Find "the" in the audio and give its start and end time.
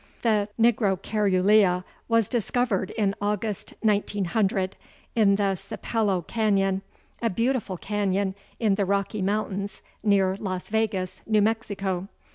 0.23-0.49, 5.35-5.55, 8.73-8.85